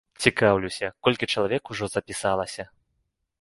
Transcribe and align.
Цікаўлюся, 0.27 0.87
колькі 1.07 1.29
чалавек 1.35 1.63
ужо 1.75 1.91
запісалася? 1.97 2.67